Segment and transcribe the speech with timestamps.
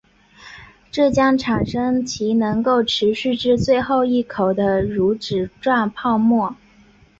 [0.89, 6.55] 这将产生其能够持续至最后一口的乳脂状泡沫。